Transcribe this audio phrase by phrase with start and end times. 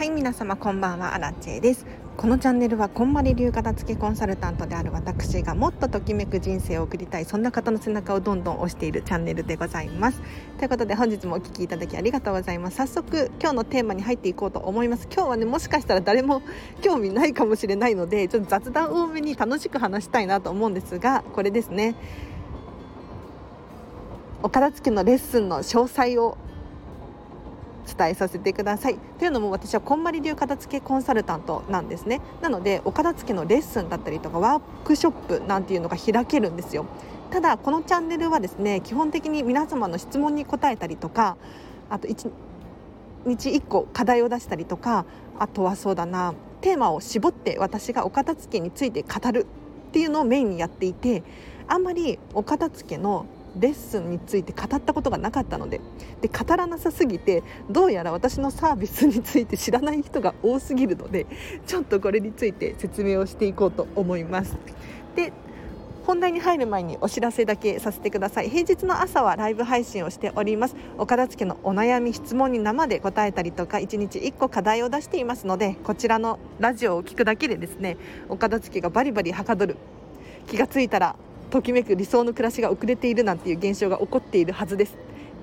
[0.00, 1.84] はい皆様こんばんはアラチェです。
[2.16, 10.22] このチャンネルはこんまり流片付けコンサルタントである私がもっとときめく人生を送りたいそんな方の背中をどんどん押しているチャンネルでございます。
[10.56, 12.78] ということで本日もお聞きいただきありがとうございます。
[12.78, 15.06] 早速今日のテーマに入っていこうと思います。
[15.12, 16.40] 今日はねもしかしたら誰も
[16.80, 21.94] 興味ないかもしれないのでちょっと雑談多めに楽しく話したいなと思うんですがこれですね。
[24.42, 26.38] お片付けのレッスンの詳細を
[27.86, 28.98] 伝えさせてください。
[29.18, 32.20] というのも私はこんまり流片付けコンサルタントなんですね。
[32.40, 36.86] なのでお片付けのレッスンだったりとかワークショップなんていうのが開けるんですよ。
[37.30, 41.36] ただこのチャンネルはですね基本的に皆様の質問に答えたりとか
[41.88, 42.30] あと1
[43.24, 45.04] 日1個課題を出したりとか
[45.38, 49.46] あとはそうだなテーマを絞って私がお片付けについて語る
[49.88, 51.22] っていうのをメインにやっていて
[51.68, 53.26] あんまりお片付けの
[53.58, 55.80] レッスンについて語ったことがなかったので
[56.20, 61.26] で語らなさすぎてどうやら私のサービスについて知らない人が多すぎるので
[61.66, 64.56] ちょっとこれについて説明をしていこうと思います。
[65.16, 65.32] で
[66.06, 68.48] 本題に入る前にお知らせだけさせてください。
[68.48, 70.74] 平日の朝はライブ配信をしております。
[70.98, 77.96] お片付のお悩み質問に生で答えたりとか1日1個課題を出していますのでこちらのラジオを聞くだけでですね
[78.28, 79.76] お片付がバリバリはかどる。
[80.46, 81.16] 気がついたら
[81.50, 84.96] ときめく理想の暮らしが遅れているなんていう現象が起こっているはずです。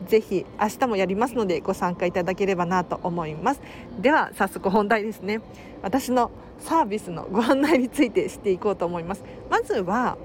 [0.08, 3.61] ぜひ明日もやりますのでご参加いただければなと思います。
[3.99, 5.41] では早速本題ですね。
[5.81, 9.23] 私のサービスのご案内についてしていこうと思います。
[9.49, 10.17] まずは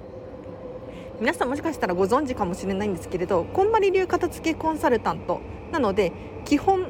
[1.20, 6.12] 皆さんもしかしたらご存知かもしれないんですけれどこんまり流片付けコンサルタントなので
[6.44, 6.86] 基本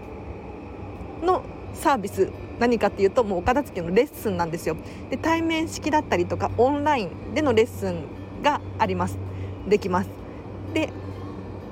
[1.22, 1.42] の
[1.74, 4.76] サービス何かっていうともうお片付けのレッスンなんですよ。
[5.10, 8.04] で対面式だったりとかオンラインでのレッスン
[8.42, 9.18] があります。
[9.68, 10.10] できます。
[10.74, 10.90] で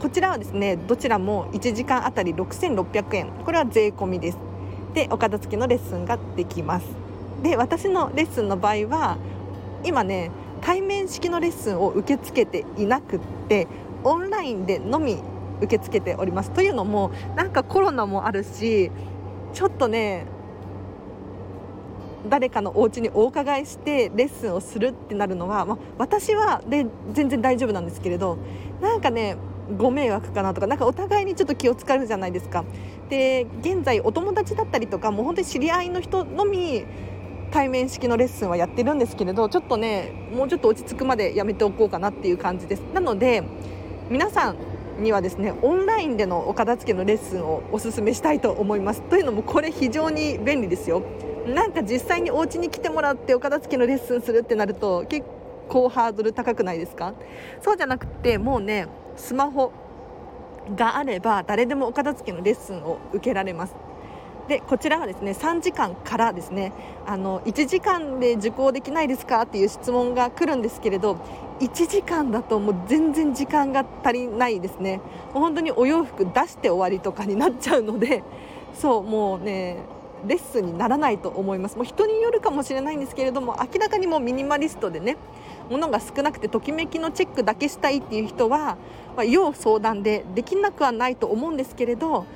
[0.01, 3.31] こちらはですねどちらも1時間あたり6600円。
[3.45, 4.39] これは税込みです。
[4.95, 6.87] でお片付けのレッスンができます。
[7.43, 9.19] で私のレッスンの場合は
[9.85, 10.31] 今ね
[10.61, 13.67] 対面式のレッスンを受け付けていなくって
[14.05, 15.19] オンラインでのみ
[15.61, 16.51] 受け付けております。
[16.51, 18.91] というのもなんかコロナもあるし
[19.53, 20.27] ちょっとね
[22.29, 28.39] 誰かのお家にお伺いしてレッスンをするってなるのは、まあ、私はで全然大丈夫なんですけれど
[28.81, 29.37] なんかね
[29.77, 32.65] ご迷惑かなとかなかお互いにちょっと気を使うじゃないですか。
[33.09, 36.85] で現在お友達だったりとかもう本当に知り合いの人のみ
[37.51, 42.81] 対面式のレッスンはやってるんですけれどちょっとねもうちょっと落ち着くまでやめておこうかなっていう感じです。
[42.95, 43.43] なので
[44.09, 44.57] 皆さん
[45.03, 49.03] にはですねオンラインでのお片付けのレッスンをおすすめしたいと思います。
[49.03, 51.03] というのもこれ非常に便利ですよ。
[51.47, 55.27] なんか実際にお家に来てもらってお片付けのレッスンするってなると結
[55.69, 57.15] 構ハードル高くないですか？
[57.63, 58.87] そうじゃなくてもうね
[59.17, 59.73] スマホ
[60.77, 63.75] があれば誰でもお片付けのレッスンを受けられます。
[64.49, 66.73] でこちらはですね3時間からですね
[67.07, 71.19] あの1時間で受講できないですかっていう質問が来るんですけれど
[71.61, 74.97] 1時間だともう全然時間が足りないですね。
[75.33, 78.25] もう本当にお洋服出して終わりとかになっちゃうので
[78.75, 79.77] そうもうね
[80.27, 81.77] レッスンにならないと思います。
[81.77, 85.17] もう人によるかもしれないんですけれども明らかにもミニマリストでね
[85.69, 88.77] 物が少なくてときめきのチェックだけしたいっていう人は、
[89.17, 92.27] まあ、要相談でできなくはないと思うんですけれど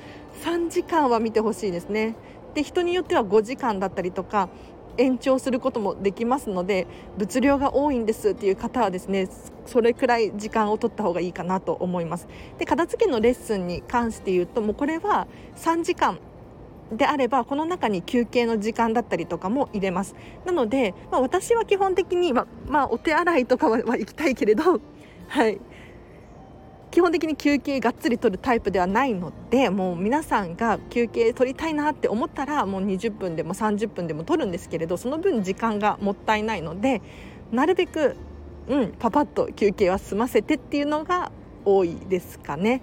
[0.43, 2.15] 3時間は見てほしいですね。
[2.53, 4.49] で人によっては5時間だったりとか
[4.97, 9.27] 延長することもできますので物量が多いんですっていう方はですね
[9.65, 12.27] それくらい時間を取った方がいいかなと思います。
[12.57, 16.19] で片付けのレッスンに関して言うともうこれは3時間
[16.91, 20.15] であればこの中に休憩の時間だったりとかも入れます
[20.45, 24.79] なので、まあ、私は基本的に、ままあ、お手洗いとかはは行きたいけれど、
[25.27, 25.59] はい、
[26.91, 37.01] 基本的に休憩がっつり取るタイプではないのでもう皆さんが休憩取りたいなって思ったらもう20分でも30分でも取るんですけれどその分時間がもったいないので
[37.51, 38.15] なるべく、
[38.69, 41.31] うん、パパッと休憩は済ませてっていうのが
[41.65, 42.81] 多いですかね。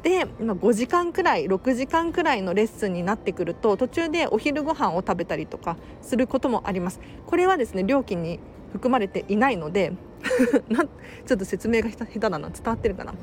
[0.00, 7.00] で今5時間くらい6時間くらいのレッスンになってくると途中でお昼ご飯を食べたりとかすることもあります。
[7.26, 8.40] これはですね料金に
[8.72, 9.92] 含まれていないので
[11.26, 13.14] ちょっと説明が下手だな伝わってるかな。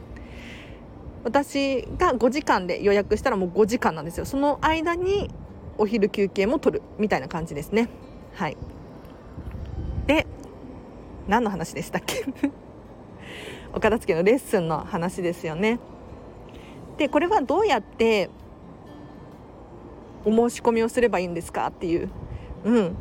[1.23, 4.25] 私が5時間で予約したらもう5時間なんですよ。
[4.25, 5.29] その間に
[5.77, 7.89] お昼休憩も取るみたいな感じですね。
[8.35, 8.57] はい。
[10.05, 10.27] で
[11.27, 12.25] 何の話でしたっけ？
[13.73, 15.79] お片付けのレッスンの話ですよね。
[16.99, 18.29] でこれはどうやって
[20.25, 21.67] お申し込みをすればいいんですか？
[21.67, 22.09] っていう、
[22.65, 22.95] うん、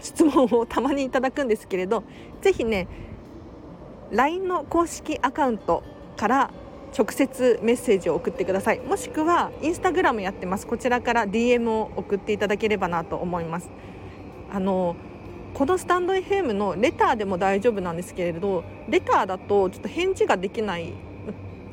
[0.00, 2.02] 質問をたまにいただくんですけれど
[2.42, 2.88] ぜひね
[4.10, 5.82] LINE の公式アカウント
[6.16, 6.50] から
[6.96, 8.80] 直接メッセージを送ってください。
[8.80, 10.66] もしくはインスタグラムやってます。
[10.66, 13.70] こちらから DM を送っていただければなと思います。
[14.52, 14.94] あの
[15.54, 20.92] このスタンド FM のレターでも大丈夫なんですけれどレターだとちょっと返事ができない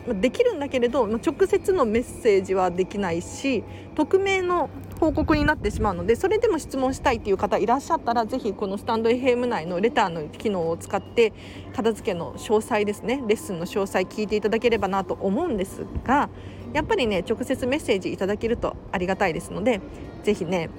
[0.08, 3.64] できるんだけれど直接のメッセージはできないし
[3.96, 4.70] 匿名の
[5.00, 11.34] 報告になってしまうのでそれでも質問したいという方いらっしゃったらぜひこのスタンド FM 内のレターの機能を使って
[11.76, 16.30] 片付けの詳細ですねレッスンの詳細聞いていただければなと思うんですが
[16.74, 19.82] やっぱりね直接メッセージいただけるとありがたいですので
[20.24, 20.70] ぜひね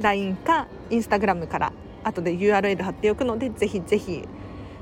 [0.00, 1.72] LINE か Instagram から
[2.04, 4.28] 後で URL 貼っておくのでぜひぜひ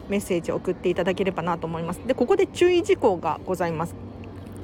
[0.08, 2.00] メッセージを送っていただければなと思います。
[2.06, 3.94] でここで注意事項がございます。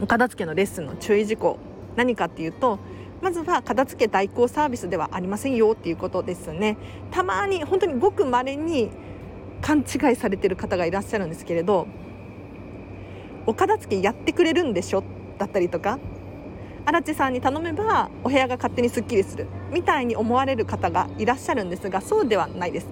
[0.07, 1.59] 片付けのレッスンの注意事項
[1.97, 2.79] 何かっていうと
[3.21, 6.77] まずは片付け代行サービスではありませんよっていうことですね。
[7.11, 8.91] たまに本当にごく稀に
[9.61, 11.87] 勘違いされてる方がいらっしゃるんですけれど
[13.47, 15.05] お片付けやってくれるんでしょ？
[15.39, 16.01] だったりとか
[16.85, 22.89] 荒地さんに頼めばお部屋が勝手にすっきりするみたいに思われる方がいらっしゃるんですがそうではないです。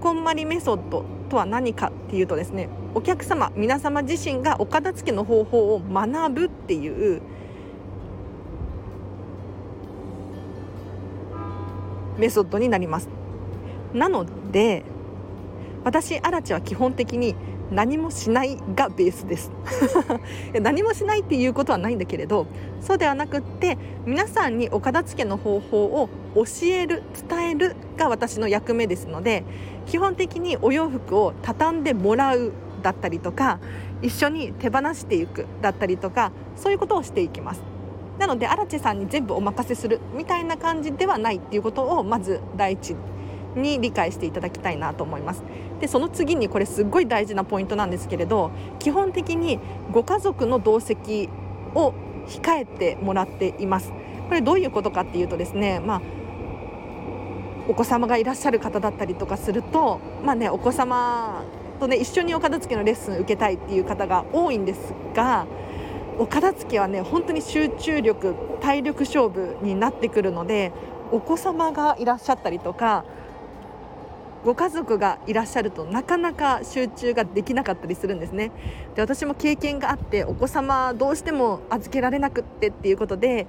[0.00, 7.20] こんまりメソッドとは何かっていうとですねお客様皆様自身がお片付けの方法を学ぶっていう
[12.18, 13.08] メソッドになります。
[13.92, 14.84] なので
[15.82, 17.34] 私アラチは基本的に
[17.70, 19.50] 何もしないがベースです。
[20.60, 22.46] 何もしないっていうことはないんだけれど
[22.80, 29.44] そうではなくって皆さんにお片付けの方法を教える伝えるが私の役目ですので
[29.86, 32.52] 基本的にお洋服を畳んでもらう
[32.82, 33.58] だったりとか
[34.02, 37.62] 一緒に手放していくだったりとかそういうことをしていきます。
[38.18, 42.94] なので荒地さんに全部お任せするみたいな感じではないっていうことをまず第一
[43.56, 45.42] に理解していただきたいなと思います。
[45.84, 49.60] でその次にこれすっごい大事なポイントなんですけれど基本的に
[49.92, 51.28] ご家族の同席
[51.74, 51.92] を
[52.26, 53.92] 控えてもらっています。
[54.28, 56.02] これどういうことかっていうとですねまあ
[57.68, 61.42] お子様がいらっしゃる方だったりとかするとまあねお子様
[61.80, 65.46] とね一緒にお片付けのレッスン受けたいっていう方が多いんですが
[66.18, 70.72] お片付けはね本当に集中力体力勝負になってくるので
[71.12, 73.04] お子様がいらっしゃったりとか
[74.44, 78.52] ご家族がいらっしゃるとなかなか集中ができなかったりするんですね。
[78.94, 83.46] で私も経験があってお子様どうしても預けられなくってっていうことで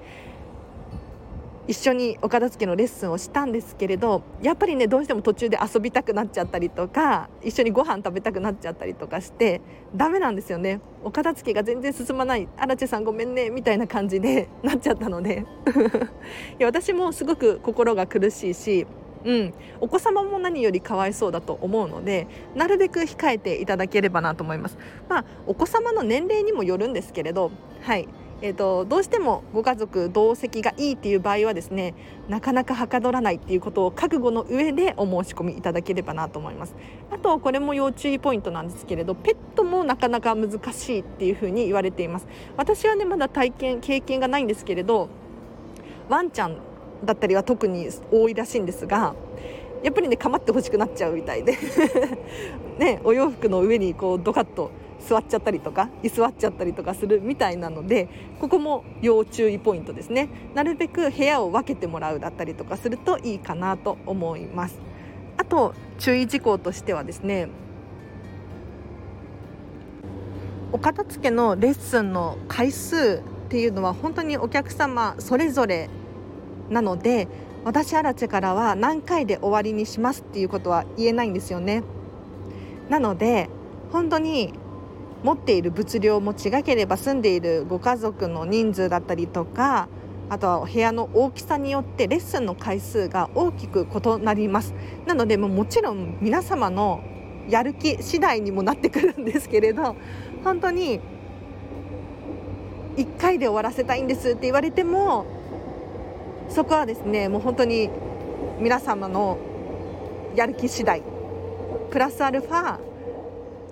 [1.68, 9.62] 一緒にお片付けのレッスンをしたんですけれどやっぱりねどうしても途中で遊びたくなっちゃったりとか一緒にご飯食べたくなっちゃったりとかして
[9.96, 10.80] ダメなんですよね。
[11.04, 12.48] お片付けが全然進まない。
[12.58, 15.46] 荒地さんごめんねみたいな感じでなっちゃったので。
[16.60, 18.86] いや私もすごく心が苦しいし
[19.26, 24.78] うん、お子様も何よりかわいそうだと思うのでなるべく控えていただければなと思います。
[25.10, 27.52] まあ、お子様の年齢にもよるんですけれど、
[27.82, 28.08] はい。
[28.42, 31.96] えーと、どうしてもご家族同席がいいっていう場合はですね
[32.28, 36.76] なかなかはかどらないっていうことを覚悟の上でお申し込みいただければなと思います。
[37.12, 42.28] あとこれも要注意ポイントなんですけれどペットもなかなか難しいっていうふうに言われています。
[42.58, 45.08] 私はねまだ体験経験がないんですけれど
[46.10, 46.58] ワンちゃん
[47.04, 49.16] だったりは特に多いらしいんですが
[49.84, 51.58] やっぱりね構ってほしくなっちゃうみたいで。
[52.80, 54.70] ね、お洋服の上にこうドカッと
[55.00, 58.10] 座っちゃったりとか居座っちゃったりとかするみたいなので
[58.42, 60.30] ここも要注意ポイントですね。
[60.56, 64.80] なるべく部屋を分けてもらうだったりとかするといいかなと思います。
[65.38, 67.50] あと注意事項としてはですね
[70.72, 75.90] お片付けのレッスンの回数っていうのは本当にお客様それぞれ
[76.70, 77.28] なので
[77.64, 81.84] 私アラチェからは何回で終わりにしますっていうことは言えないんですよね。
[82.90, 83.50] なので
[83.92, 84.54] 本当に
[85.24, 89.88] 持っている物量も違ければ住んでいるご家族の人数だったりとか
[90.30, 94.74] あとは部屋の大きさによってレッスンの回数が大きく異なります。
[95.08, 97.02] なのでももちろん皆様の
[97.50, 99.96] やる気次第にもなってくるんですけれど
[100.44, 101.00] 本当に
[102.98, 105.26] 1回で終わらせたいんですって言われても
[106.50, 107.90] そこはですねもう本当に
[108.60, 109.38] 皆様の
[110.36, 111.02] やる気次第
[111.92, 112.80] プラスアルファ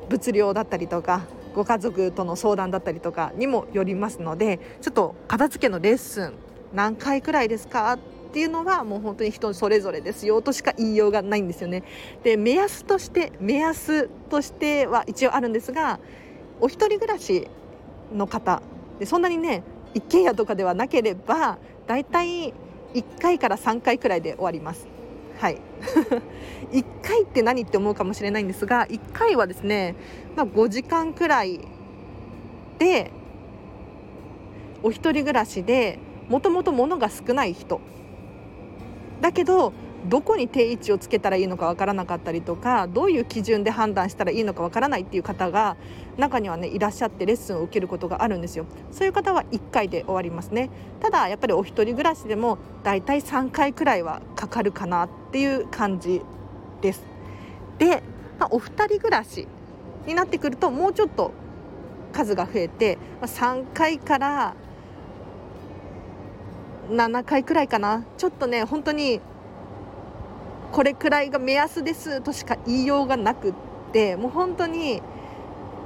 [0.09, 1.25] 物量だったりとか
[1.55, 6.33] ご家族との相談だったりとかにもよりますのでちょっと片付けのレッスン
[6.73, 7.93] 何回くらいですか？
[7.93, 7.99] っ
[8.33, 11.83] ていうのはもう本当に人それぞれですよとしか言いようがないんですよね。
[12.23, 15.99] で目安として目安としては一応あるんですが
[16.59, 17.47] お一人暮らし
[18.11, 18.63] の方
[18.99, 19.61] でそんなにね
[19.93, 22.55] 一軒家とかではなければだいたい
[22.93, 24.87] 1回から3回くらいで終わります。
[25.39, 25.57] はい。
[26.71, 29.95] 1回って何って思うかもしれないんですが1回はですね、
[30.35, 31.59] まあ、5時間くらい
[32.79, 33.11] で
[34.81, 37.81] お一人暮らしでもともと物が少ない人。
[39.21, 39.73] だけど
[40.05, 45.77] どこに定位置をつけたらいいのかわからなかったりとかどういう基準で判断したらいいのかわからないっていう方が
[46.17, 48.65] 中にはねいらっしゃってレッスンを受けることがあるんですよ。
[48.91, 50.69] そういう方は1回で終わりますね。
[50.99, 56.21] ただやっぱりお一人暮らしでもだいたい3回くらいはかかるかなっていう感じ
[56.81, 57.03] です。
[57.77, 58.03] で、
[58.39, 59.47] まあ、お二人暮らし
[60.05, 61.31] になってくるともうちょっと
[62.11, 64.55] 数が増えて3回から
[66.89, 68.03] 7回くらいかな。
[68.17, 69.21] ちょっとね本当に
[70.73, 73.53] これくらいが目安ですとしか言いようがなくっ
[73.91, 75.03] てもう本当に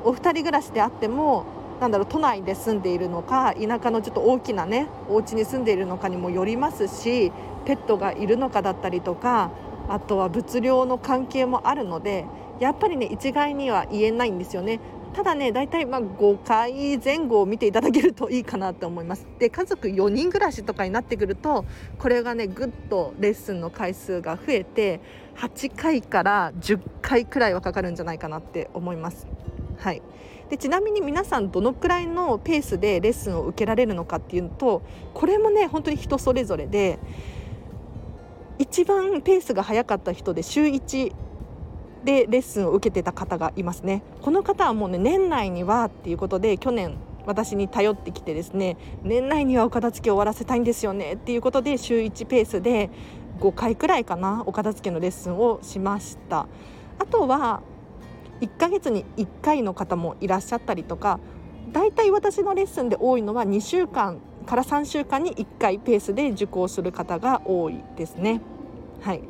[0.06, 1.44] お二人暮らしであっても
[1.82, 7.34] なんだろう都内で住んでいるのか田舎のちょっと大きなねお家に住んでいるのかにもよりますし
[7.66, 9.52] ペットがいるのかだったりとか
[9.90, 12.26] あとは物量の関係もあるので
[12.62, 14.80] やっぱりね一概には言えないんですよね。
[15.18, 19.26] ただね大体まあ5回前後を見ていただけるといいかなと思います。
[19.40, 21.66] で家族4人暮らしとかになってくると
[21.98, 25.02] これがねぐっとレッスンの回数が増えて
[25.38, 29.26] 8回から10回くらいはかかるんじゃないかなって思います。
[29.80, 30.04] はい。
[30.52, 34.84] でちなみに皆さんどのくらいのペースでレッスンを受けられるのかっていうと
[35.16, 37.00] これもね本当に人それぞれで
[38.60, 41.12] 一番ペースが速かった人で週1
[42.04, 44.04] でレッスンを受けてた方がいますね。
[44.22, 52.90] この方はもうね年内にはっていうことで去年私に頼ってきてですね年内にはお片付け終わらせたいんですよねっていうことで週1ペースで
[53.40, 56.48] 5回くらいかなお片付けのレッスンをしました。
[57.00, 57.62] あとは
[58.42, 61.20] 1ヶ月に1回の方もいらっしゃったりとか
[61.72, 68.42] だいたい私のレッスンで多いのは2週間から3週間に1回ペースで受講する方が多いですね。
[69.02, 69.22] はい、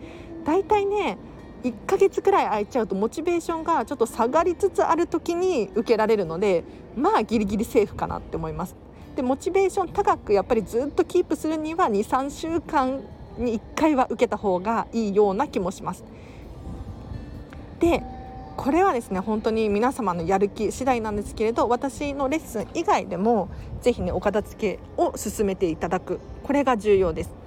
[0.46, 1.18] だいたいね
[1.64, 6.64] 1ヶ月くらい空いちゃうとモチベーションがちょっと下がりつつある時に受けられるので
[6.96, 8.76] まあギリギリセーフかなって思います。
[9.16, 13.02] でモチベーション高くやっぱりずっとキープするには23週間
[13.38, 16.04] に1回は受けた方がいいような気もします。
[17.80, 18.04] で
[18.56, 23.50] これはですね本当に皆様のやる気次第なんですけれど私のレッスン以外でも
[23.82, 27.47] ぜひねお片付けを進めていただくこれが重要です。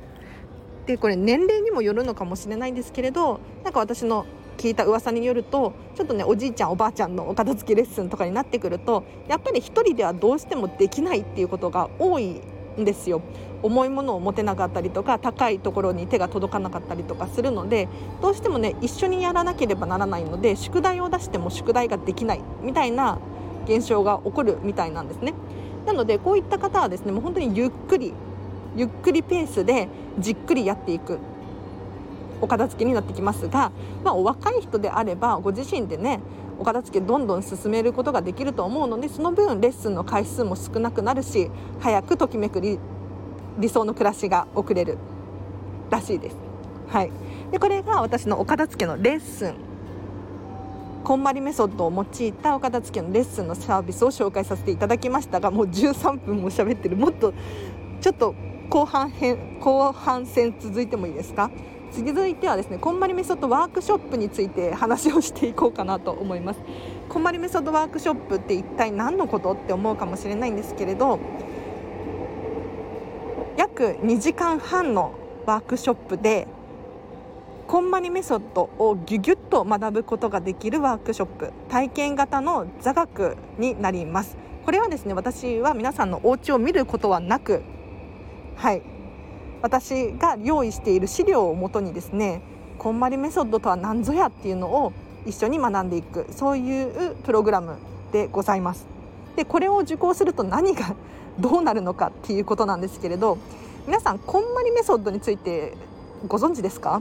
[0.91, 4.27] でこれ年齢にもよるのかもしれないんですけれどなんか私の
[4.59, 12.41] 聞いた噂によるとちょっとねおじいちゃんおばあちゃんのお片付けレッスンとかになってくるとやっぱり1人ではどうしてもできないっていうことが多い
[12.77, 13.23] んですよ。
[13.63, 17.89] 重いものを持てなかったりとか高いところに手が届かなかったりとかするので
[18.23, 23.19] どうしてもね一緒にやらなければならないので宿題を出しても宿題ができないみたいな
[23.67, 25.35] 現象が起こるみたいなんですね。
[25.87, 28.15] なのでこういった方はですねもう本当にゆっくり
[28.77, 31.19] ゆっくりペースでじっくりやっていく。
[32.43, 33.71] お片付けになってきますが、
[34.03, 36.21] まあ、お若い人であればご自身でね
[36.59, 41.51] お片付けどんどん進めることができると思うのでその分レッスンの回数も少なくなるし
[41.81, 42.79] 早くときめく理
[43.59, 44.97] 理想の暮らしが送れる
[45.91, 46.37] らしいです。
[46.89, 47.13] はい、
[47.51, 49.55] でこれが私のお片付けのレッスン。
[51.05, 56.97] こんまりメソッドを用いたお片付けのレッスンのサービスを紹介させていただきましたがもう13分も喋ってる。
[56.97, 57.33] もっと
[58.01, 58.35] ちょっと
[58.71, 61.51] 後半編後半戦続いてもいいですか？
[61.91, 66.61] 続いてはですねこんまりメソッドワークショップについて話をしていこうかなと思います。
[67.09, 71.19] こんまりメソッドワークショップって一体何のことって思うかもしれないんですけれど
[73.57, 75.15] 約2時間半の
[75.47, 76.47] ワークショップで
[77.67, 84.37] こんまりメソッドをギュギュッと学ぶことができるワークショップ体験型の座学になります。
[84.65, 87.63] これはですね私は皆さんのお家を見ることはなく
[88.61, 88.83] はい
[89.63, 92.43] 私が用意している資料をもとにですね
[92.77, 94.93] こんまりメソッドとは何ぞやっていうのを
[95.25, 97.79] 一緒に学んでいくそういうプログラム
[98.13, 98.87] でございます。
[99.35, 100.95] でこれを受講すると何が
[101.39, 103.39] どうなるのかっていうことなんですけれど
[103.87, 105.73] 皆さんこんまりメソッドについて
[106.29, 107.01] ご存知ですか？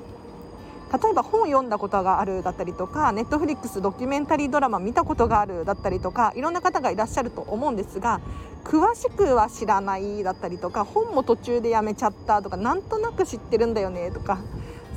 [0.92, 8.22] 例えば本を読んだことがあるだったりとかネットフリックスドキュメンタリードラマ見たことがあるだったりとかいろんな方がいらっしゃると思うんですが
[8.64, 14.40] 詳しくは知らないだったりとか本も途中でやめちゃったとかなんとなく知ってるんだよねとか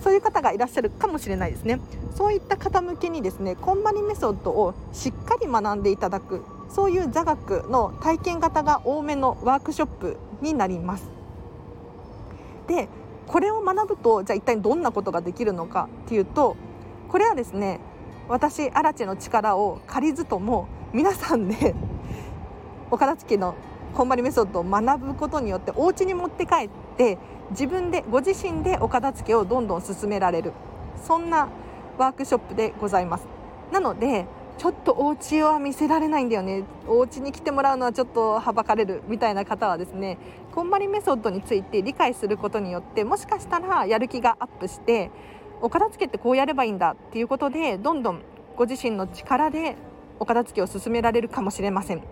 [0.03, 1.79] そういう方がいらっしゃるかもしれないですね。
[2.17, 11.05] そういった方向けにですねこんまりメソッドをしっかり学んでいただくそういう座学の体験型が多めのワークショップになります。
[12.67, 12.89] で
[13.33, 16.55] これを学ぶとじゃあ一体どんなことができるのかっていうと
[17.09, 17.81] これはですね
[18.29, 21.75] 私アラチェの力を借りずとも皆さんで
[22.91, 23.55] お片付けの
[23.95, 27.17] こんまりメソッドを学ぶことによってお家に持って帰って
[27.53, 30.53] 自分でご自身でお片付けをどんどん進められる。
[31.03, 31.49] そんな
[31.99, 33.27] ワークショップでございます。
[33.73, 34.27] なので
[34.59, 36.63] ちょっとお家は見せられないんだよね。
[36.87, 40.19] お家に来てもらうのはちょっとはばかれるみたいな方はですね
[40.55, 45.11] こんまりメソッドについて理解することによってもしかしたらやる気がアップして
[45.61, 48.23] お片付けってこうやればいいんだっていうことでどんどん
[48.57, 49.77] ご自身の力で
[50.21, 52.03] お片付けを進められるかもしれません。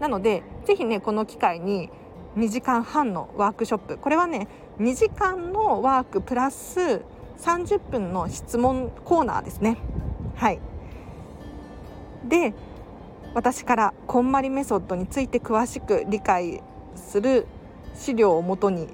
[0.00, 1.90] なのでぜひねこの機会に
[2.36, 3.98] 2時間半のワークショップ。
[3.98, 4.48] これはね
[4.80, 7.02] 2時間のワークプラス
[7.38, 9.76] 30分の質問コーナーですね。
[10.34, 10.58] はい。
[12.28, 12.54] で
[13.34, 16.62] 私からこんまりメソッドについて詳しく理解
[16.96, 17.46] する
[17.94, 18.88] 資料をもとに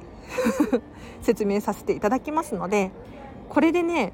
[1.23, 2.91] 説明させていただきますので
[3.49, 4.13] これでね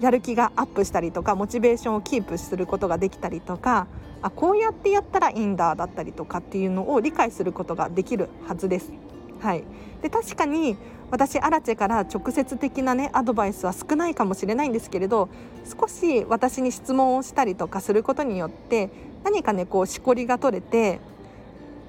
[0.00, 3.86] やる気がアップしたりとかモチベーションをキープすることができたりとか
[4.22, 8.92] あこうやってやったらいいんだだったりとかっていうのを理解することができるはずです。
[9.40, 9.64] はい、
[10.02, 10.76] で確かに
[11.10, 15.28] 私アラチェから直接的なねアドバイスは少ないかもしれないんですけれど
[15.64, 18.90] 少し私に質問をしたりとかすることによって
[19.24, 21.00] 何かねこうしこりが取れて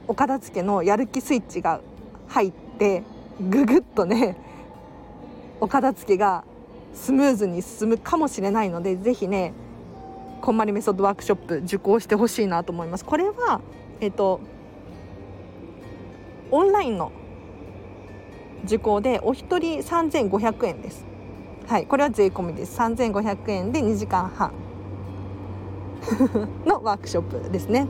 [0.08, 1.82] お片付けのやる気スイッチが
[2.28, 3.04] 入って
[3.40, 4.38] ぐぐっとね
[5.60, 6.44] お片付けが
[6.94, 9.54] スムーズに進むかもしれないのでぜひね
[10.42, 13.06] こんまりメソッドワークショップ受講してほしいなと思います。
[13.06, 13.62] これは
[14.00, 14.40] えっと
[16.52, 17.12] オンラインの
[18.66, 21.06] 受講でお一人3500円です。
[21.68, 22.80] はいこれは税込みです。
[22.80, 24.52] 3500円で2時間半。
[26.66, 27.88] のワークショップですね。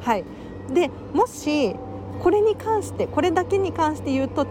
[0.00, 0.24] はい。
[0.72, 1.74] でもし
[2.22, 4.46] これに関してこれだけに関して言うと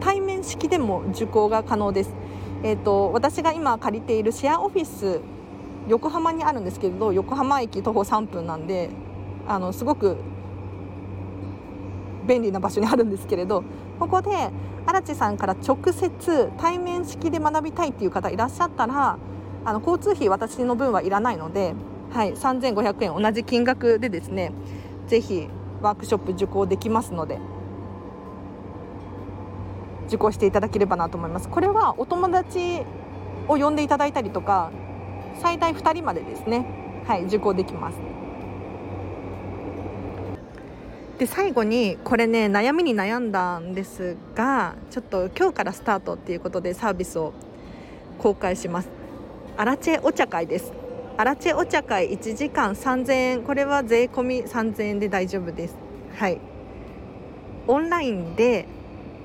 [0.00, 2.14] 対面式でも受講が可能です。
[2.62, 5.20] えーと、私が今借りているシェアオフィス
[5.88, 8.90] 横浜にあるんですけれど横浜駅徒歩3分なんで
[9.46, 10.16] あのすごく
[12.26, 13.62] 便利な場所にあるんですけれど
[14.00, 14.50] ここで
[14.86, 19.18] 荒地さんから直接対面式で学びたいっていう方いらっしゃったら
[19.64, 21.74] あの交通費私の分はいらないので、
[22.12, 24.52] はい、3500円同じ金額でですね
[25.08, 25.48] ぜひ
[25.82, 27.38] ワークショップ受講できますので
[30.06, 31.48] 受講していただければなと思います。
[31.48, 32.82] これはお友達
[33.48, 34.70] を呼んでいただいたりとか
[35.40, 38.15] 最大2人までですねはい受講できます。
[41.18, 47.32] で最後にこれね悩みに悩んだんですがちょっと今日からスタートっていうことでサービスを
[48.18, 48.88] 公開します。
[49.56, 50.72] アラチェお茶会です。
[51.16, 53.42] アラチェお茶会1時間3000円。
[53.42, 55.76] これは税込み3000円で大丈夫です。
[56.16, 56.38] はい。
[57.66, 58.66] オンラインで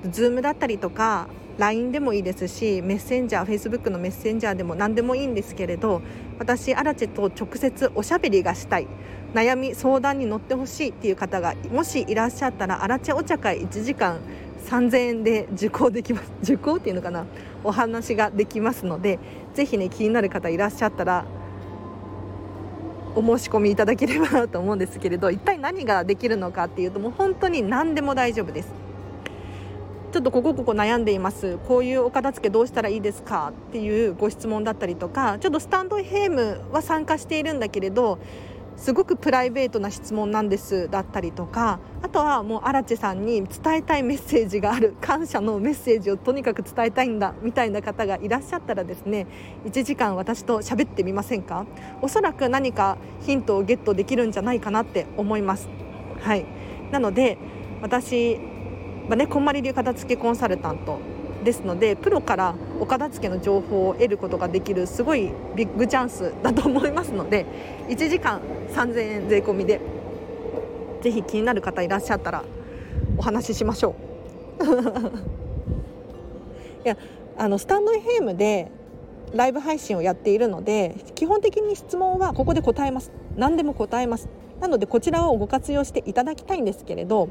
[0.05, 1.27] Zoom だったりとか
[1.61, 6.01] LINE でもいいですしメッセンジャー Facebook のメッセンジャーでも何でもいいんですけれど
[6.39, 8.87] 私アラチェと直接おしゃべりがしたい。
[9.35, 14.19] 悩み相談に乗ってほしいっていう方がもしいらっしゃったらアラチェお茶会1時間
[14.65, 16.31] 3000円で受講できます。
[16.43, 17.25] 受講っていうのかな？
[17.63, 19.19] お話ができますので
[19.53, 21.25] ぜひね気になる方いらっしゃったら
[23.15, 28.80] お申し込みいただければと思うんですけれど一体何ができるのかっていうともう本当に何でも大丈夫です。
[30.11, 31.57] ちょっとここここ悩んでいます。
[31.67, 33.53] こういうお片付けどうしたらいいですか？
[33.69, 38.19] っていうご質問だったりとかちょっとスタンド FM は参加しているんだけれど
[38.75, 44.95] すごくプライベートな質問なんですだったりとかあとはもう荒地さんに伝えたいメッセージがある。
[44.99, 49.27] 感謝のメッセージをとにかく伝えたいんだみたいな方がいらっしゃったらですね
[49.65, 51.65] 1時間私と喋ってみませんか？
[52.01, 55.69] おそらく何かヒントをゲットできるんじゃないかなって思います。
[56.19, 56.45] はい。
[56.91, 57.37] なので
[57.81, 58.39] 私
[59.09, 60.99] はねこんまり流片付けコンサルタント
[61.43, 67.45] ですのでプロからお片付けの情報を得ることができるすごいビッグチャンスだと思いますので
[67.89, 68.41] 1時間
[68.73, 69.81] 3000円税込みで
[71.01, 72.43] ぜひ気になる方いらっしゃったら
[73.17, 73.95] お話ししましょ
[74.59, 74.63] う。
[76.85, 76.97] いや
[77.37, 78.71] あのスタンド FM で
[79.33, 83.11] ライブ配信をやっているので基本的に質問はここで答えます。
[83.35, 84.29] 何でも答えます。
[84.59, 87.29] なのでこちらをご活用していただきたいんですけれど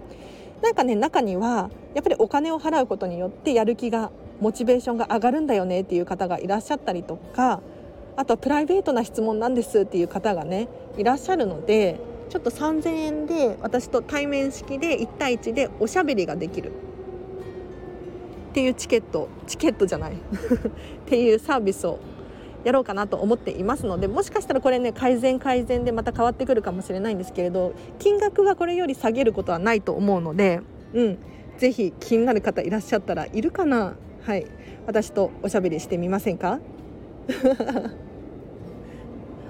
[0.63, 7.61] なんかね中にはやっぱりお金を払うことによってやる気がモチベーションが上がるんだよねっていう方がいらっしゃったりとか
[8.17, 16.71] あとプライベートな質問なんですっていう方がねいらっしゃるのでちょっと3000円で私と対面式で1対1でおしゃべりができる。
[18.51, 20.13] っていうチケットチケットじゃない。
[20.15, 20.17] っ
[21.07, 21.99] ていうサービスを
[22.65, 30.61] やろうかなと思っていますのでもしかしたらこれね改善改善でまた変わってくるかもしれないんですけれど金額はこれより下げることはないと思うので、
[30.93, 31.19] うん、
[31.59, 33.97] ぜひ気になる方いらっしゃったらいるかな？
[34.23, 34.47] はい。
[34.87, 36.59] 私とおしゃべりしてみませんか？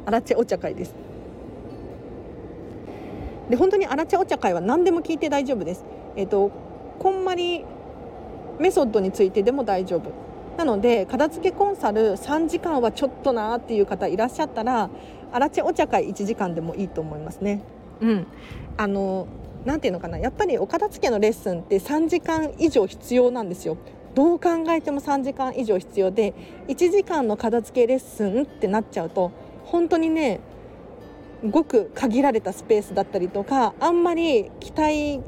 [0.07, 0.95] アラチェお茶会です。
[3.49, 5.85] で本当にアラチェお茶会は何でも聞いて大丈夫です。
[6.17, 6.51] えっ、ー、と
[6.99, 7.65] こんまり
[8.59, 10.13] メソッドについてでも大丈夫。
[10.57, 14.91] なので片付けコンサル3時間はちょっとなっていう方いらっしゃったら
[15.33, 17.63] アラチェお茶会1時間でもいいと思いますね。
[18.01, 18.27] うん
[18.77, 19.27] あの
[19.65, 23.77] なんていうのかなやっぱりお片付けのレッスンって3時間以上必要なんですよ。
[24.15, 26.35] どう考えても3時間以上必要で
[26.69, 29.31] 1時間の片付けレッスンってなっちゃうと
[29.65, 30.41] 本当にね
[31.49, 35.21] ごく限られたスペースだったりとかあんまり期待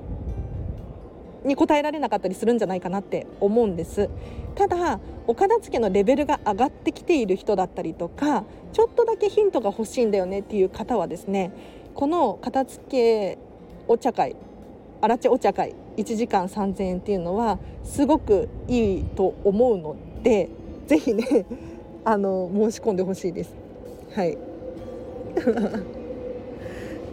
[1.45, 4.09] に応えられなかったりするんじゃないかなって思うんです
[4.55, 11.53] ただお片付けのレベルが上がってきている人だったりとかちょっとだけヒントが欲しいんだよねっていう方はですね
[11.95, 13.39] この片付け
[13.89, 14.37] お茶会
[15.01, 20.49] あらちお茶会1時間3000円っていうのはすごくいいと思うので
[20.87, 21.45] ぜひね
[22.05, 23.55] あの申し込んでほしいです。
[24.15, 24.37] はい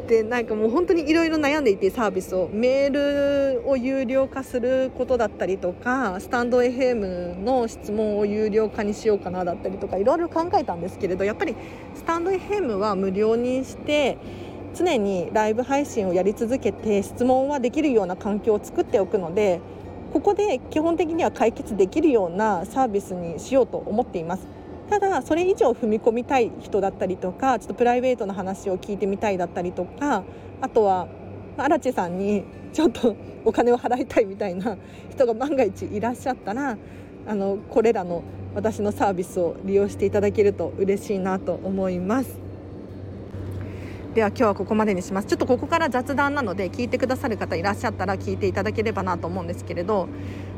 [0.09, 11.55] でなんかもう本当にいろいろ悩んでいてサービスをメールを有料化することだったりとかスタンド FM の質問を有料化にしようかなだったりとかいろいろ考えたんですけれどやっぱり
[11.93, 14.17] スタンド FM は無料にして
[14.73, 19.61] 常にライブ配信をやり続けて質問はできるような環境を作っておくので
[20.11, 24.58] ここで基本的には解決できるようなサービスにしようと思っています。
[24.89, 30.23] ただそれ以上踏み込みたい人だったりとかちょっとプライベートな話を聞いてみたいだったりとか
[30.61, 31.07] あとは
[31.57, 34.77] 荒地さんに ちょっとお金を払いたいみたいな
[35.09, 36.77] 人が万が一いらっしゃったら
[37.27, 38.23] あのこれらの
[38.55, 42.49] 私のサービスを利用していただけると嬉しいなと思います。
[44.13, 50.09] では今日はここまでにしますちょっとここから雑談なので聞いてくださる方いらっしゃったら聞いていただければなと思うんですけれど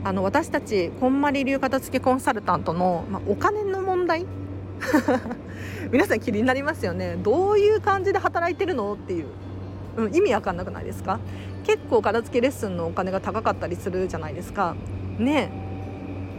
[0.04, 4.26] あの私たちこんまり流片付けコンサルタントの、まあ、お金の問題？
[5.92, 7.18] 皆さん気になりますよね。
[7.22, 8.94] どういう感じで働いてるの？
[8.94, 9.26] っていう、
[9.98, 11.20] うん、意味わかんなくないですか？
[11.66, 14.76] 結構片付けレッスンのお金が高かったりするじゃないですか。
[15.20, 15.52] ね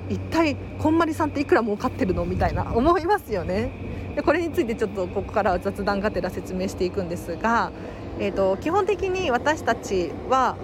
[0.08, 2.24] 一体こんまりさんっていくら儲かってるの？
[2.24, 3.70] みたいな思いますよね。
[4.16, 7.70] でこれについてちょっとここから雑談がてら説明していくんですが、
[8.18, 10.56] えーと基本的に私たちは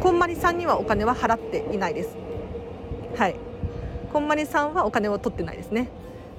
[0.00, 2.16] こんまりさんにはお金は払っていないです。
[3.16, 3.36] はい。
[4.12, 5.88] こんまりさんはお金を取ってないですね。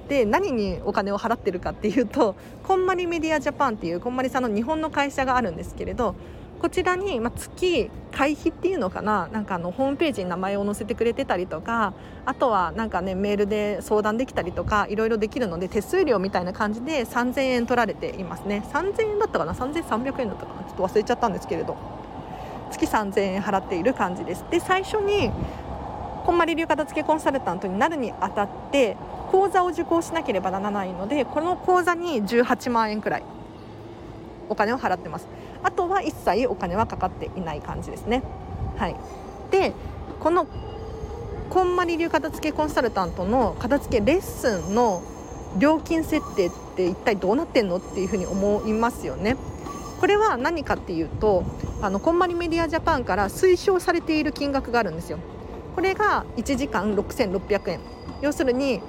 [0.08, 6.16] で何にお金を払ってるかっていうとこんまりメディアジャパンっていうこんまりさんの日本の会社があるんですけれど
[6.60, 11.94] こちらに、ま月会費っていうのかななんかあのホームページに名前を載せてくれてたりとか
[12.26, 18.64] あとはなんかねメールで相談できたりとかいろいろできるので手数料みたいな感じで3000円取られていますね。
[18.72, 20.64] 3000円だったかな？3300円だったかな？
[20.64, 22.01] ちょっと忘れちゃったんですけれど。
[22.72, 24.44] 月3000円払っている感じです。
[24.50, 25.30] で最初に
[26.24, 28.96] こんまり流片付けコンサルタントになるにあたって
[29.30, 33.24] 講座を受講しなければならないのでこの講座に18万円くらい
[34.48, 35.26] お金を払ってます。
[35.62, 38.22] あとは一切お金はかかっていない感じですね。
[38.76, 38.96] はい。
[39.50, 39.72] で
[40.20, 40.46] この
[41.50, 45.02] こんまり流片付けコンサルタントの片付けレッスンの
[45.58, 49.36] 料金設定って一体どうなってんのっていうふうに思いますよね。
[50.02, 51.44] これは何かっていうと
[51.80, 55.20] あのこんまりメディアジャパンから推奨されている金額があるんですよ。
[55.76, 57.80] これが1時間6600円。
[58.20, 58.80] 要するに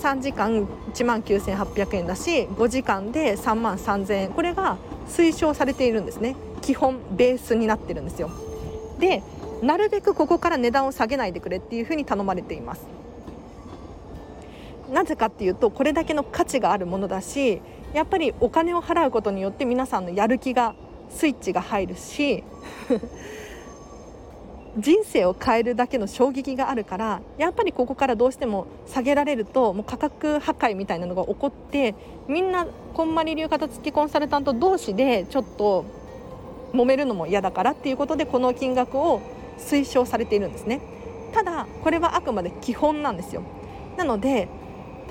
[0.00, 4.30] 3時間1万9800円だし5時間で3万3000円。
[4.30, 4.78] これが
[5.08, 6.36] 推奨されているんですね。
[6.62, 8.30] 基本ベースになってるんですよ。
[9.00, 9.24] で
[9.62, 12.86] なるべくここから値段を下げないでくれっていうふうに頼まれています。
[14.88, 17.60] なぜかっていうとこれだけの価値があるものだし
[17.94, 20.74] やっぱりお金を払うことによって皆さんのやる気が
[21.10, 22.44] スイッチが入るし
[24.78, 31.96] 人生を変えるだけの衝撃があるからやっぱりここからどうしても下げられるともう価格破壊みたいなのが起こって
[32.28, 35.84] みんなこんまり流片付きコンサルタント同士でちょっと
[36.72, 39.20] 揉めるのも嫌だからっていうことでこの金額を
[39.58, 40.80] 推奨されているんですね。
[41.32, 43.42] ただこれはあくまで基本なんですよ。
[43.96, 44.48] なので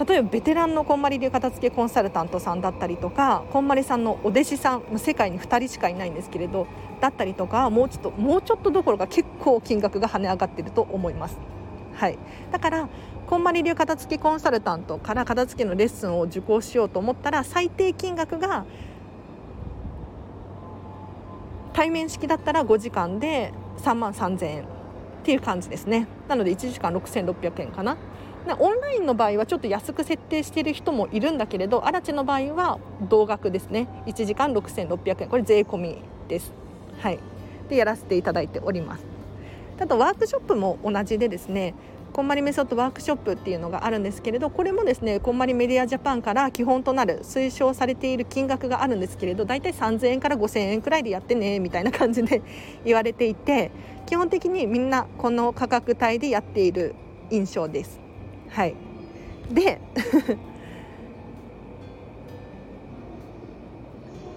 [0.07, 6.67] 例えばベテランのこんまり流片付けコンサルタントさんだったりとかこんまりさんのお弟子さん世界に2人しかいないんですけれど
[7.01, 11.37] だったりとかもうちょっともうちょっとどころか結構金額が跳ね上がってると思います。
[11.95, 12.17] はい、
[12.49, 12.87] だから
[13.27, 18.65] こんまり流片付けコンサルタントから片付けのレッスンを受講しようと思ったら最低金額が
[21.73, 24.65] 対面式だったら5時間で3万3000円っ
[25.23, 26.07] ていう感じですね。
[26.29, 27.97] なので1時間6600円かな。
[28.47, 33.87] オンラインの場合はちょっと安く設定している人もいるんだけれどアラチの場合は同額ですね。
[34.07, 35.29] 1時間6600円。
[35.29, 35.97] これ税込み
[36.27, 36.51] です。
[36.99, 37.19] はい。
[37.69, 39.05] でやらせていただいております。
[39.79, 41.73] あとワークショップも同じでですね
[42.11, 52.41] こんまりメソッドワークショップっていうのがあるんですけれどこれもですねこんまりメディアジャパンから基本となる推奨されている金額があるんですけれど大体3000円から5000円くらいでやってねみたいな感じで
[52.83, 53.71] 言われていて
[54.05, 56.95] 基本的にみんなこの価格帯でやっている
[57.29, 58.08] 印象です。
[58.49, 58.75] はい。
[59.51, 59.79] で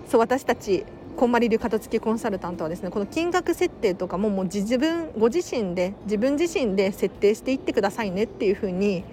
[0.08, 0.84] そう私たち
[1.16, 9.04] こんまり流片付けコンサルタントはですねこの金額設定とかももう自分ご自身で自分自身で設定していってくださいねっていうふうに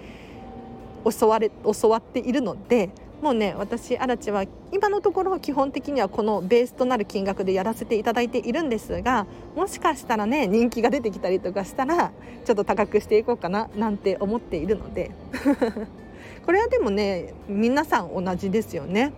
[1.18, 12.12] 教われ教わっているのでもうね私アラチは今のところ基本的にはこのベースとなる金額でやらせていただいているんですがもしかしたらね人気が出てきたりとかしたら
[12.44, 15.10] ちょっと高くしていこうかななんて思っているので。
[16.44, 19.12] これはでもね皆さん同じですよね。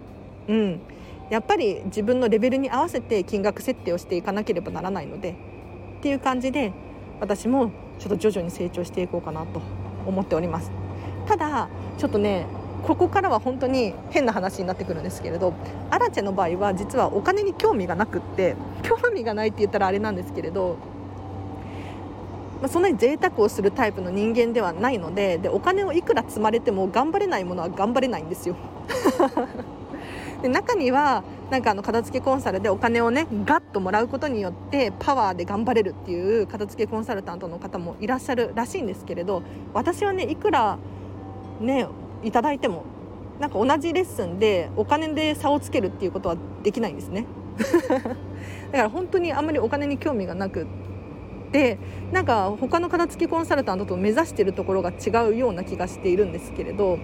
[0.48, 0.80] うん。
[1.30, 5.36] やっぱり自分のレベルに合わせて金額設定をしていかなければならないので
[5.98, 6.72] っていう感じで
[7.20, 9.62] 私もちょっと徐々に成長していこうかなと
[10.04, 10.70] 思っております。
[11.26, 12.46] ただちょっとね
[12.82, 15.54] ここからは本当に変な話になってくるんですけれど
[15.90, 20.76] アラチェの場合は実はお金に興味がなくって興味がないって言ったらあれなんですけれど、
[22.60, 28.56] まあ、そんなに贅沢をするタイプの人間ではないのででお金をいくら積まれても頑張れないものは頑張れないんですよ。
[30.42, 39.42] で中にはなんかあの片付けコンサルでお金をねガッともらうことによってパワーで頑張れるっていう片付けコンサルタントの方もいらっしゃるらしいんですけれど
[39.72, 40.78] 私はねいくら
[41.60, 41.86] ね
[42.22, 42.85] いただいても
[43.40, 47.26] なんか同じレッスンでお金で差をつけるっていうことはできないんですね。
[48.72, 50.66] だから本当にあんまりお金に興味がなくっ
[51.52, 51.78] て
[52.12, 56.98] なんか他の片付けコンサルタントと目指してるところが違うような気がしているんですけれど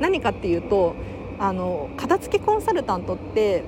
[0.00, 0.94] 何かっていうと
[1.38, 3.62] あの片付けコンサルタントって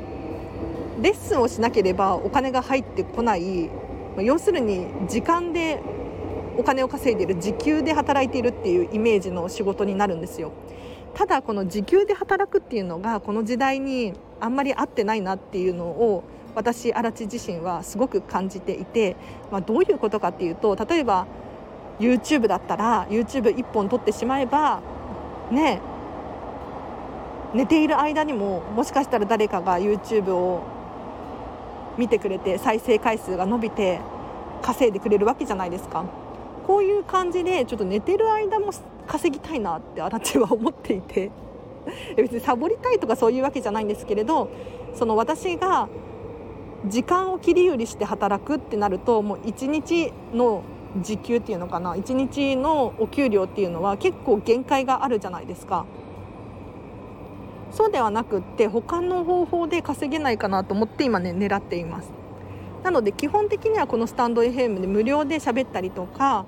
[1.01, 3.71] レッスンをしなければお金が入ってこない。
[4.19, 5.79] 要するに時間で
[6.59, 10.53] お金を稼いでいる時給で働いているっていうイメージの仕事になるんですよ
[11.17, 16.25] ただこの時給で働くっていうのがこの時代にあんまり合ってないなっていうのを
[16.55, 19.17] 私荒地自身はすごく感じていて、
[19.51, 21.27] まあ、どういうことかっていうと例えば
[21.99, 24.83] YouTube だったら YouTube1 本撮ってしまえば
[25.51, 25.81] ね
[27.55, 30.65] 寝ている間にももしかしたら誰かが YouTube を
[31.97, 34.01] 見てくれて再生回数が伸びて
[34.61, 36.05] 稼いでくれるわけじゃないですか。
[36.67, 38.73] こういう感じでちょっと寝てる間も
[39.07, 41.31] 稼ぎたいなって私は思っていて
[42.17, 44.49] 別にサボりたいとかそういうわけじゃないんですけれど
[44.95, 45.89] その私が
[46.87, 50.63] 時間を切り売りして働くってなるともう1日の
[51.01, 55.85] 時給っていうのかな1日のお給料っていうのは結構限界があるじゃないですか。
[57.73, 62.11] そうではなくって他の方法で稼げないかなと思って今ね狙っています
[62.83, 66.47] なので基本的にはこのスタンド FM で無料で喋ったりとか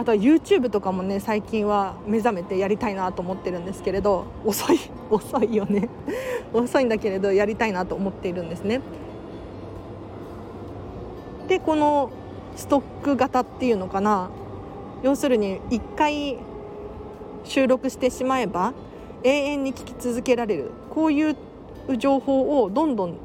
[0.00, 4.78] あとは YouTube とかもね最近は目覚めてやりたいなと思ってるんですけれど遅い
[5.10, 5.90] 遅いよね。
[6.54, 8.80] 遅いんだけれどやりたいなと思っているんですね。
[11.48, 12.08] でこの
[12.56, 14.30] ストック型っていうのかな。
[15.02, 16.38] 要するに1回
[17.44, 18.72] 収録してしまえば
[19.22, 20.70] 永遠に聞き続けられる。
[20.94, 21.36] こういう
[21.98, 23.16] 情報をどんどん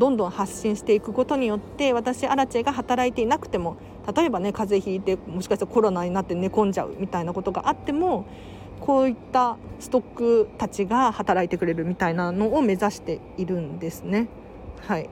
[0.00, 3.76] どんどん発信していくことによって私アラチェが働いていなくても
[4.12, 8.26] 例えばね風邪ひいてもしかしたらコロナになって寝込んじゃうみたいなことがあっても
[8.80, 14.28] こういったストックたちが働いてくれるみたいなのを目指しているんですね。
[14.86, 15.08] はい、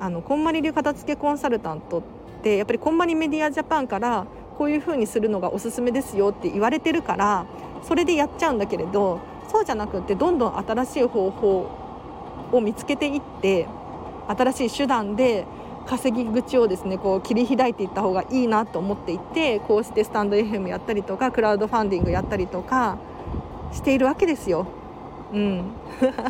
[0.00, 2.02] あのこんまり流片付けコンサルタントっ
[2.42, 7.46] てやっぱりこんまりメディアジャパンからこういうふうにするのがおすすめですよって言われてるから
[7.82, 11.68] それでやっちゃうんだけれどそうじゃなくてどんどん新しい方法
[12.52, 13.66] を見つけていって
[14.28, 15.46] 新しい手段で
[15.86, 22.98] 稼ぎ口をですねこう切り開いていった方がいいなと思っていてこうしてスタンド FM やったりとかクラウドファンディングやったりとか
[23.72, 24.66] しているわけですよ。
[25.32, 25.72] うん、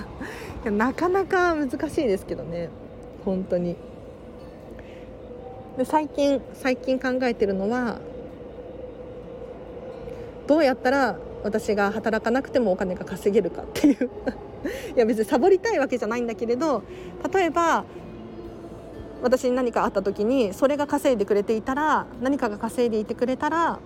[0.79, 2.69] なかなか難しいですけどね。
[3.25, 3.77] 本当に。
[5.77, 7.99] で最近最近考えてるのは
[10.47, 14.11] どうやったら私が働かなくてもお金が稼げるかっていう。
[14.95, 16.83] いや別にサボりたいわけじゃないんだけれど
[17.33, 17.85] 例えば
[19.23, 23.79] 私に何かあった時にそれが稼いでくれていたら何かが稼いでいてくれたら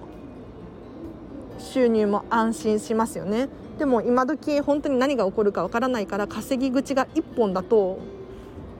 [1.58, 3.48] 収入も安心しますよね。
[3.78, 7.98] でも今時本当に何が起こるかわからないから稼ぎ口が1本だと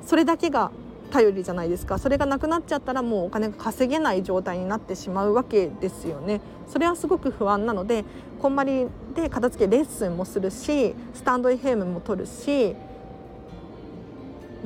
[0.04, 0.70] それだけが
[1.10, 1.98] 頼りじゃないですか。
[1.98, 6.40] それがなくなっちゃったらもうお金が稼げない状態になってしまうわけですよね。
[6.66, 8.04] それはすごく不安なので
[8.40, 12.74] こんまりで片付けレッスンもするしスタンド FM も取るし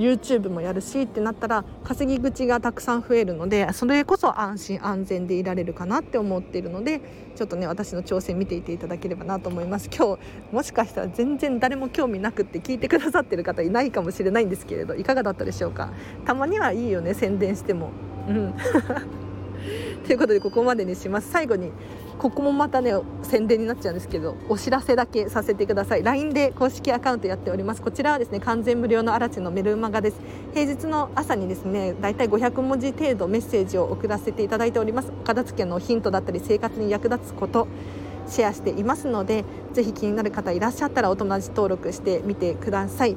[0.00, 7.00] YouTube もやるしってなったら稼ぎ口がたくさん増えるのでそれこそ安心安全でいられるかなって思っているので
[7.36, 9.88] ちょっとね私の挑戦見ていていただければなと思います。
[9.96, 15.92] 今日もしかしたら全然誰も興味なくって聞いてくださってる方いないかもしれないんですけれどいかがだったでしょうか？
[16.24, 17.90] たまにはいいよね宣伝しても。
[18.28, 18.54] うん。
[20.06, 21.30] ということでここまでにします。
[21.30, 21.70] 最後に
[22.20, 26.02] ここもまたね宣伝になっちゃうんですけどお知らせだけさせてください。
[26.02, 27.80] LINE で公式アカウントやっております。
[27.80, 30.18] こちらはですね完全無料のアラチのメルマガです。
[30.52, 35.10] 平日の朝にですねだいたい500文字程度メッセージを送らせていただいております。
[35.24, 37.66] 片付けのヒントだったり生活に役立つこと
[38.28, 43.16] シェアしていますのでぜひ気になる方いらっしゃったらお友達登録してみてください。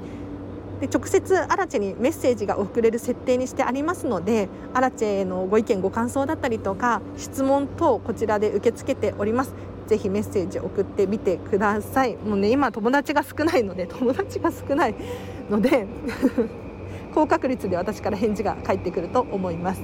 [0.84, 9.54] で直接アラチェにメッセージが送れる設定にしてありますのでアラチェへのご意見ご感想だったりとか質問等こちらで受け付けております。
[9.88, 12.18] ぜひメッセージ送ってみてください。
[12.18, 14.96] もうね今友達が少ないので友達が少ない
[15.50, 15.88] ので
[17.16, 19.82] 高確率で私から返事が返ってくると思います。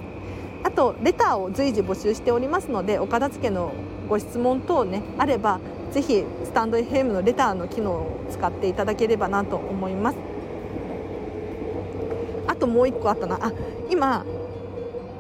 [0.64, 3.72] あとレターを随時募集しておりますのでお片付けの
[4.10, 10.39] ご質問等ねあればぜひスタンド FM のレターの機能を使っていただければなと思います。
[12.60, 13.40] ともう1個あったな。
[13.42, 13.52] あ
[13.90, 14.26] 今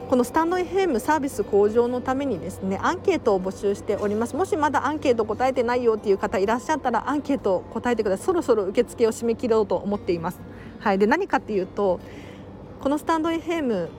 [0.10, 4.36] このスタンド FM サービス向上のためにですねアンケートを募集しております。
[4.36, 8.25] もしまだアンケート答えてないよっていう方いらっしゃったらアンケート答えてください。
[8.25, 10.39] そろそろ受付を締め切ろうと思っています。
[10.80, 10.97] はい。
[10.97, 11.99] で何かっていうと
[12.82, 13.89] このスタンド FM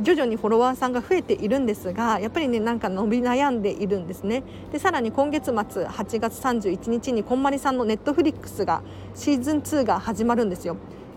[0.00, 4.42] 徐々にフォロワーさんが増えているんですがやっぱりねなんか伸び悩んでいるんですね。
[4.72, 5.52] でさらに今月末
[5.84, 8.82] 8月31日にこんまりさんのネットフリックスが
[9.14, 10.76] シーズン2が始まるんですよ。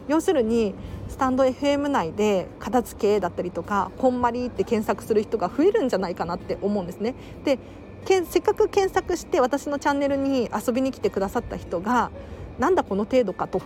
[0.09, 0.73] 要するに
[1.09, 7.15] スタンド FM 内で片付けだったりとかこんまりって検索する人が増えるんじゃないかなって思うんですね。
[7.43, 7.59] で
[8.05, 12.11] せっかく検索して私のチャンネルに遊びに来てくださった人が
[12.57, 13.61] なんだこの程度かと。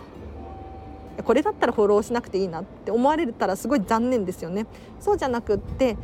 [1.22, 4.66] これだったらフォローしなくていいなって思われたらすごい残念ですよね。
[4.98, 5.96] そうじゃなくって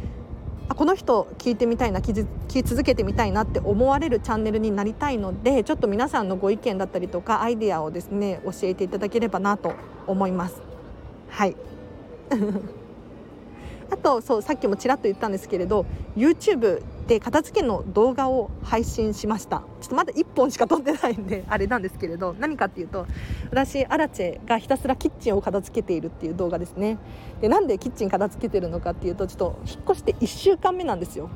[0.69, 9.75] あこの人聞いてみたいな聞き続けてみたいなって思われるチャンネルになりたいのでちょっと皆さんのご意見だったりとかアイデアをですね教えていただければなと
[10.07, 10.70] 思います。
[11.31, 11.57] はい。
[13.91, 15.85] あとそうさっきもちらっと言ったんですけれど
[16.17, 19.65] YouTube で片付けの動画を配信しました。
[19.81, 23.07] ちょっとまだ1本しか撮ってないんで あれなんですけれど何かっていうと
[23.51, 26.99] 私アラチェがひたすらキッチンを片付けているっていう動画ですね。
[27.41, 31.29] でなんでキッチン片付けてるのかっていうとちょっと引っ越して1週間目なんですよ。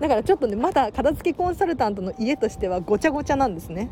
[0.00, 3.90] だからちょっとねまだ片付けコンサルタントの家としてはごちゃごちゃなんですね。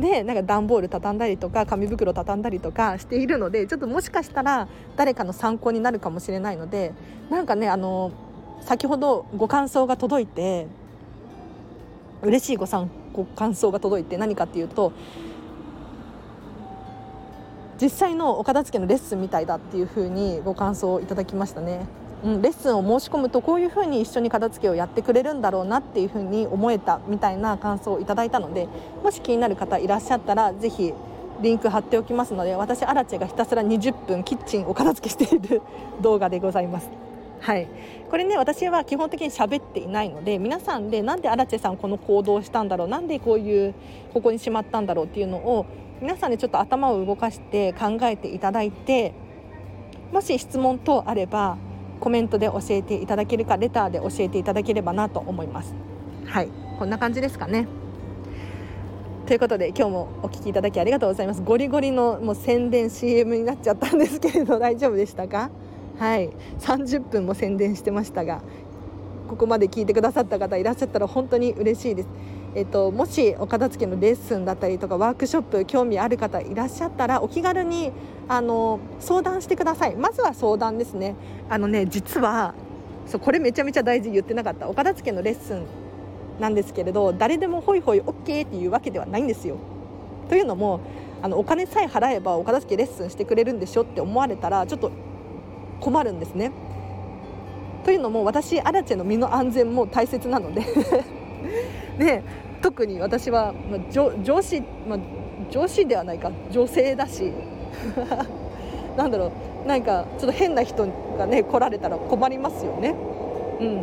[0.00, 6.92] でなんか段ボール畳んだりとか紙袋畳んだりとかしているのでちょっともしかしたら誰かの参考になるかもしれないので
[7.28, 8.12] なんかねあの
[8.62, 10.66] 先ほどご感想が届いて
[12.22, 14.92] 嬉しいごさんご感想が届いて何かっていうと
[17.80, 21.86] 実際のお片付けのレッスンみたいだっていうふうにご感想をいただきましたね。
[22.24, 28.68] うん、レッスンを申し込むとこういうふうに一緒に片付けをやってくれるんだろうなっていうふうに思えたみたいな感想をいただいたので
[29.02, 30.92] もし気になる方いらっしゃったらぜひ
[31.40, 35.62] リンク貼っておきますので私アラチェがひたすら20分キッチンを片付けしている
[36.02, 36.90] 動画でございます。
[37.40, 37.68] はい、
[38.10, 43.74] これね私は基本的に喋っていないので皆さんでなんでアラチェさんこの行動をしたんだろうなんでこういう
[44.12, 45.64] ここにしまったんだろうっていうのを
[46.02, 49.14] 皆さんでちょっと頭を動かして考えていただいて
[50.12, 51.56] もし質問等あれば
[52.00, 55.74] コメントで教えていただけるかレターで教えていただければなと思います。
[56.26, 56.48] はい。
[56.78, 57.66] こんな感じですかね。
[59.26, 61.42] ということで今日もお聞きいただきありがとうございます。
[61.42, 65.50] ゴリゴリのもう宣伝 CM になっちゃったんですけれど 大丈夫でしたか？
[65.98, 66.30] はい。
[66.58, 68.40] 30分も宣伝してましたが
[69.28, 72.08] ここまで聞いてくださった方いらっしゃったら本当に嬉しいです。
[72.54, 77.92] えっと、もしお片付けのレッスンだったりとかワークショップ興味ある方いらっしゃったらお気軽に
[78.26, 79.94] あの相談してください。
[79.94, 81.14] まずは相談ですね。
[81.48, 82.54] あのね実は
[83.06, 85.64] そうこれめちゃめちゃ大事言ってなかったお片付けのレッスン
[86.40, 89.56] なんですけれど誰でもホイホイ OK っていうわけではないんですよ。
[90.28, 90.80] というのも
[91.22, 94.90] あのお金さえ払えばお片付けレッスンしてくれるんでしょって思われたらちょっと
[95.80, 96.50] 困るんですね。
[97.84, 100.64] というのも私アラチェの身の安全も大切なので
[101.98, 102.22] で
[102.62, 104.98] 特に私は、まあ、上上司、まあ、
[105.50, 106.30] 上司ではないか。
[106.50, 107.32] 女性だし。
[108.96, 109.32] なんだろ
[109.64, 109.68] う。
[109.68, 110.86] なんかちょっと変な人
[111.18, 112.94] がね来られたら困りますよね。
[113.60, 113.76] うん。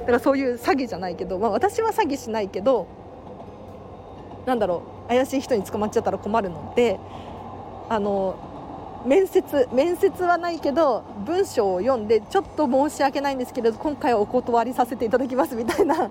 [0.00, 2.86] だからそういう詐欺じゃないけど、まあ、私は詐欺しないけど
[4.46, 5.08] なんだろう。
[5.08, 6.98] 怪しい人に捕まっちゃったら困るので
[7.88, 8.36] あの
[9.04, 16.10] 面接面接はないけど文章を読んでちょっと申し訳ないんですけれど今回はお断りさせていただきますみたいな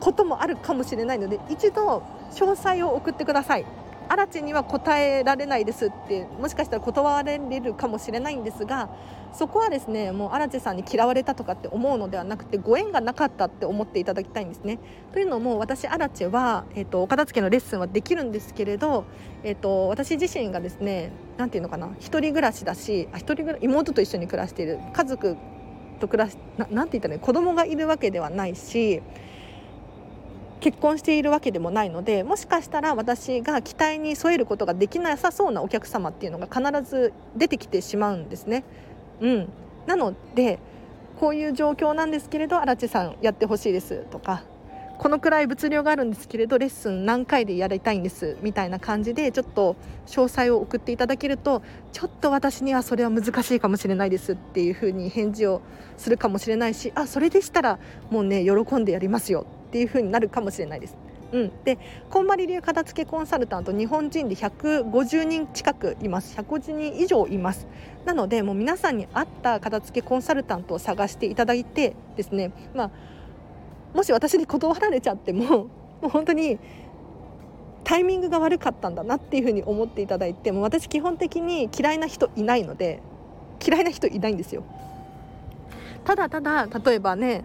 [0.00, 2.02] こともあるかもしれないので一度
[2.32, 3.66] 詳細を送ってください。
[4.08, 8.88] アラチには答えられないですってもしかしたら断られるかもしれないんですが
[9.32, 14.78] そこはですねもうアラチさんに嫌われたとかって思うのではなくてご縁がなかったって思っていただきたいんですね。
[15.12, 19.04] というのも私アラチは、えーと、お片付けのレッスンはできるんですけれど、
[19.42, 25.36] えーと、私自身がですね何て言うのかな一人暮らしだしあ一人暮ら妹と一緒に暮らしている家族
[26.00, 26.38] と暮らし
[26.70, 29.02] なんて言ったらいい子供がいるわけではないし
[30.66, 38.64] 結婚しているわけでもないのでもしかしたら私が期待に添えることができなさそうなお客様っていうのが必ず出てきてしまうんですね。
[39.20, 39.48] うん、
[39.86, 40.58] なので
[41.20, 44.42] こういう状況なんですけれど荒地さんやってほしいですとか
[44.98, 49.76] このくらい物量があるんですけれどレッスン何回でやりたいんですみたいな感じでちょっと
[50.08, 51.62] 詳細を送っていただけると
[51.92, 55.62] ちょっと私にはそれは難しいかもしれないですっていうふうに返事を
[55.96, 57.78] するかもしれないしあそれでしたら
[58.10, 60.96] もうね喜んでやりますよっていうふうになるかもしれないです。
[61.32, 66.36] うん、でこんまり流片付けコンサルタント日本人で150人近くいます。
[66.36, 67.66] 150人以上います。
[68.04, 72.52] なのでもう皆さんに合った片付けコンサルタントを探していただいてですね。
[72.74, 72.90] まあ
[73.94, 75.68] もし私に断られちゃっても
[76.00, 76.58] もう本当に
[77.82, 83.00] タイミングが悪かったんだなっていうふうに思っていただいてもう私基本的に嫌いな人いないので
[83.64, 84.62] 嫌いな人いないんですよ。
[86.04, 87.44] ただただ例えばね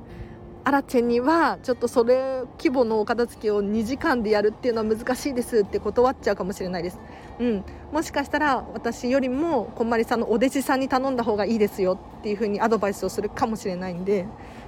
[0.64, 6.99] アラチェにはちょっとそれ規模のお片付けを2時間でやるっていうのは難しいですって断っちゃうかもしれないです、
[7.39, 14.28] うん、もしかしたら私よりもこんまりさんのお弟子さんに頼んだ方がいいですよっていうふうにアドバイスをするかもしれないんで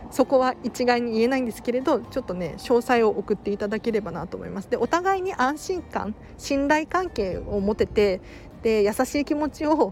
[0.09, 4.69] そこは一概に言えないんですけれどちょっとね詳細を送っていただければなと思います。
[4.69, 8.21] でお互いに安心感信頼関係を持てて
[8.61, 9.91] で優しい気持ちを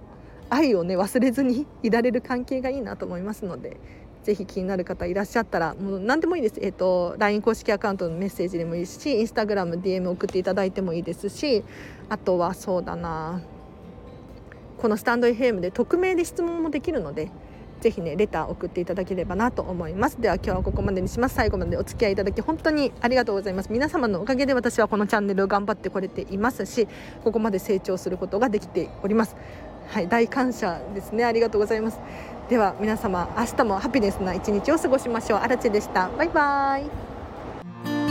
[0.52, 3.78] 愛をね忘れずにいられる関係がいいなと思いますので
[4.24, 11.64] ぜひ気になる方いらっしゃったらもう何でもいいです、えーと、LINE 公式アカウントのメッセージでもいいし InstagramDM 送っていただいてもいいですし
[12.10, 13.42] あとはそうだな
[14.78, 17.32] このスタンド FM で匿名で質問もできるので
[17.82, 20.22] ぜひねレター送っていただければなと思います。
[20.22, 21.36] では今日はここまでにします。
[21.36, 23.72] 最後までお付き合いいただき本当にありがとうございます。
[23.72, 26.88] 皆様のおかげで私はこのチャンネルを頑張ってこれていますし
[27.24, 29.36] ここまで成長することができております。
[29.88, 31.26] はい大感謝ですね。
[31.26, 32.00] ありがとうございます。
[32.52, 35.40] では皆様明日もハピネスな一日を過ごしましょう。
[35.40, 36.10] あらちでした。
[36.18, 38.11] バイバーイ。